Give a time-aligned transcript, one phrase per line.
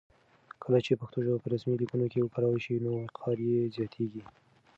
[0.63, 4.23] کله چې پښتو ژبه په رسمي لیکونو کې وکارول شي نو وقار یې زیاتېږي.